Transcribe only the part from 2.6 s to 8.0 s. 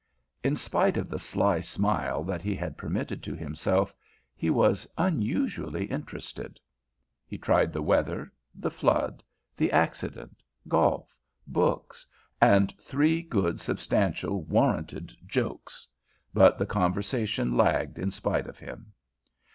permitted to himself, he was unusually interested. He tried the